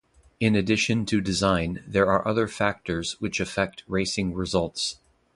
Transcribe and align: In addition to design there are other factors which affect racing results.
In 0.39 0.55
addition 0.55 1.05
to 1.05 1.21
design 1.21 1.83
there 1.85 2.07
are 2.07 2.27
other 2.27 2.47
factors 2.47 3.17
which 3.21 3.39
affect 3.39 3.83
racing 3.87 4.33
results. 4.33 4.97